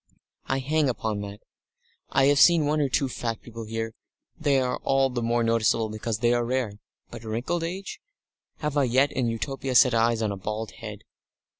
I 0.47 0.57
hang 0.57 0.89
upon 0.89 1.21
that. 1.21 1.41
I 2.09 2.25
have 2.25 2.39
seen 2.39 2.65
one 2.65 2.81
or 2.81 2.89
two 2.89 3.07
fat 3.07 3.39
people 3.43 3.65
here 3.65 3.93
they 4.35 4.59
are 4.59 4.77
all 4.77 5.11
the 5.11 5.21
more 5.21 5.43
noticeable 5.43 5.89
because 5.89 6.17
they 6.17 6.33
are 6.33 6.43
rare. 6.43 6.79
But 7.11 7.23
wrinkled 7.23 7.63
age? 7.63 7.99
Have 8.61 8.77
I 8.77 8.85
yet 8.85 9.11
in 9.11 9.27
Utopia 9.27 9.75
set 9.75 9.93
eyes 9.93 10.23
on 10.23 10.31
a 10.31 10.37
bald 10.37 10.71
head? 10.71 11.03